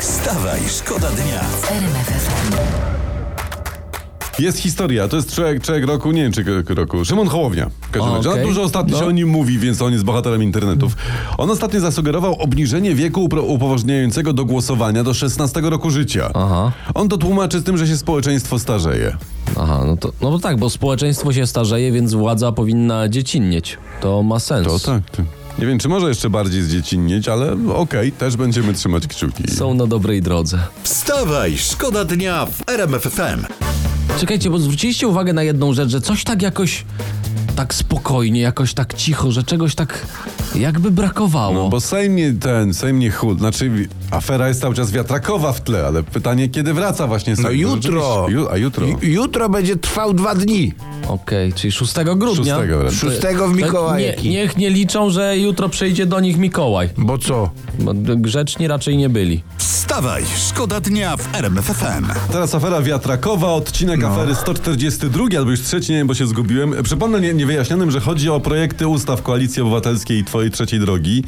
[0.00, 1.40] Wstawaj, szkoda dnia.
[4.38, 6.44] Jest historia, to jest człowiek, człowiek roku, nie wiem czy
[6.74, 7.70] roku, Szymon Hołownia.
[7.80, 8.30] W każdym O, razie.
[8.30, 8.42] okej.
[8.42, 8.98] No, dużo ostatnio No.
[9.02, 10.96] się o nim mówi, więc on jest bohaterem internetów.
[11.38, 16.30] On ostatnio zasugerował obniżenie wieku upro- upoważniającego do głosowania do 16 roku życia.
[16.34, 16.72] Aha.
[16.94, 19.16] On to tłumaczy z tym, że się społeczeństwo starzeje.
[19.60, 23.78] Aha, no to, no to tak, bo społeczeństwo się starzeje, więc władza powinna dziecinnieć.
[24.00, 24.66] To ma sens.
[24.66, 25.10] To tak.
[25.10, 25.24] Ty.
[25.58, 29.50] Nie wiem, czy może jeszcze bardziej zdziecinnieć, ale okej, też będziemy trzymać kciuki.
[29.50, 30.58] Są na dobrej drodze.
[30.82, 33.44] Wstawaj, szkoda dnia w RMF FM.
[34.20, 36.84] Czekajcie, bo zwróciliście uwagę na jedną rzecz, że coś tak jakoś
[37.56, 40.06] tak spokojnie, jakoś tak cicho, że czegoś tak
[40.54, 41.54] jakby brakowało.
[41.54, 43.38] No bo Sejm nie ten, Sejm nie chud.
[43.38, 47.62] Znaczy afera jest cały czas wiatrakowa w tle, ale pytanie kiedy wraca właśnie Sejm?
[47.62, 48.26] No To jutro.
[48.28, 48.86] Ju, a jutro?
[48.86, 50.72] Ju- Jutro będzie trwał dwa dni.
[51.08, 52.56] Okej, czyli 6 grudnia.
[52.58, 52.94] 6 wręcz.
[52.94, 54.28] Szóstego w To Mikołajki.
[54.28, 56.88] Nie, niech nie liczą, że jutro przyjdzie do nich Mikołaj.
[56.98, 57.50] Bo co?
[57.78, 59.42] Bo grzeczni raczej nie byli.
[59.86, 62.06] Wstawaj, szkoda dnia w RMF FM.
[62.32, 64.08] Teraz afera wiatrakowa, odcinek No.
[64.08, 66.74] afery 142, albo już trzeci, nie wiem, bo się zgubiłem.
[66.82, 71.24] Przypomnę nie, niewyjaśnionym, że chodzi o projekty ustaw Koalicji Obywatelskiej i Twojej Trzeciej Drogi.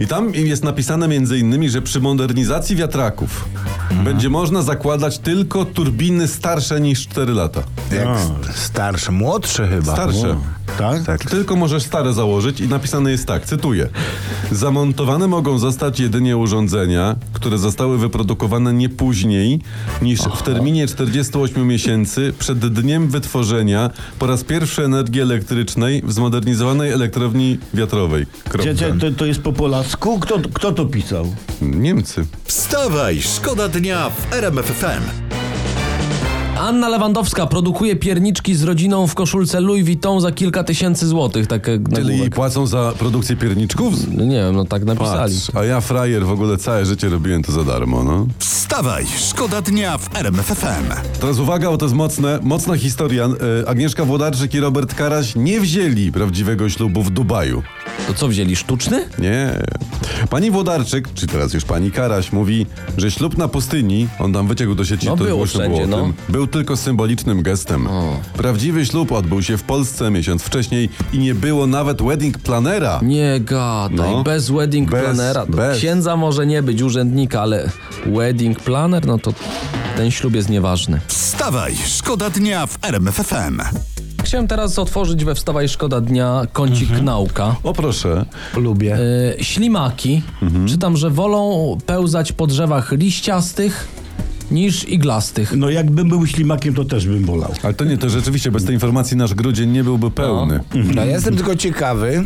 [0.00, 3.44] I tam jest napisane między innymi, że przy modernizacji wiatraków
[3.90, 4.04] Mhm.
[4.04, 7.62] będzie można zakładać tylko turbiny starsze niż 4 lata.
[7.92, 8.08] Jak
[8.54, 9.92] starsze, młodsze chyba.
[9.92, 10.36] Starsze.
[10.78, 11.02] Tak?
[11.02, 11.24] tak.
[11.24, 13.88] Tylko możesz stare założyć i napisane jest tak, cytuję.
[14.52, 19.60] Zamontowane mogą zostać jedynie urządzenia, które zostały wyprodukowane nie później
[20.02, 26.92] niż w terminie 48 miesięcy przed dniem wytworzenia po raz pierwszy energii elektrycznej w zmodernizowanej
[26.92, 28.26] elektrowni wiatrowej.
[28.44, 28.62] Kropka.
[28.62, 30.18] Cie, cie, to, to jest po polsku?
[30.20, 31.34] Kto, kto to pisał?
[31.62, 32.26] Niemcy.
[32.44, 35.25] Wstawaj, szkoda dnia w RMF FM.
[36.60, 41.46] Anna Lewandowska produkuje pierniczki z rodziną w koszulce Louis Vuitton za kilka tysięcy złotych.
[41.46, 43.94] Tak Czyli płacą za produkcję pierniczków?
[44.12, 45.34] No nie wiem, no tak napisali.
[45.34, 48.26] Patrz, a ja frajer w ogóle całe życie robiłem to za darmo, no.
[48.38, 51.18] Wstawaj, szkoda dnia w RMF FM.
[51.20, 53.28] Teraz uwaga, bo to jest mocne, mocna historia.
[53.64, 57.62] E, Agnieszka Włodarczyk i Robert Karaś nie wzięli prawdziwego ślubu w Dubaju.
[58.06, 58.56] To co wzięli?
[58.56, 59.08] Sztuczny?
[59.18, 59.62] Nie.
[60.30, 64.74] Pani Włodarczyk, czy teraz już pani Karaś, mówi, że ślub na pustyni, on tam wyciągł
[64.74, 66.02] do sieci, No to było wszędzie, było no.
[66.02, 67.88] tym, był tylko symbolicznym gestem.
[68.36, 73.00] Prawdziwy ślub odbył się w Polsce miesiąc wcześniej i nie było nawet wedding planera.
[73.02, 74.22] Nie gadaj, No.
[74.22, 75.44] bez wedding Bez, planera.
[75.48, 75.78] No, bez.
[75.78, 77.70] Księdza może nie być, urzędnika, ale
[78.06, 79.32] wedding planner, no to
[79.96, 81.00] ten ślub jest nieważny.
[81.06, 83.60] Wstawaj, szkoda dnia w RMF FM.
[84.24, 87.04] Chciałem teraz otworzyć we Wstawaj Szkoda Dnia kącik Mhm.
[87.04, 87.56] nauka.
[87.62, 88.24] O proszę.
[88.56, 88.98] Lubię.
[89.38, 90.68] E, ślimaki, Mhm.
[90.68, 93.88] czytam, że wolą pełzać po drzewach liściastych
[94.50, 95.52] niż iglastych.
[95.56, 97.52] No jakbym był ślimakiem, to też bym wolał.
[97.62, 100.60] Ale to nie, to rzeczywiście bez tej informacji nasz grudzień nie byłby pełny.
[100.94, 102.24] No, ja jestem tylko ciekawy,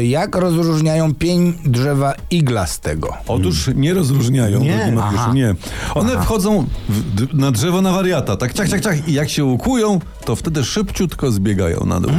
[0.00, 3.14] y, jak rozróżniają pień drzewa iglastego.
[3.26, 4.76] Otóż nie rozróżniają, Nie.
[4.76, 5.32] drogi Mariuszu, Aha.
[5.34, 5.54] nie.
[5.94, 9.98] One wchodzą w, na drzewo na wariata, tak ciach, ciach, ciach i jak się ukują,
[10.24, 12.10] to wtedy szybciutko zbiegają na dół.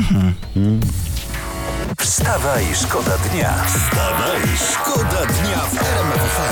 [1.99, 3.53] Wstawaj, szkoda dnia.
[3.65, 4.41] Wstawaj,
[4.71, 6.48] szkoda dnia w RMF.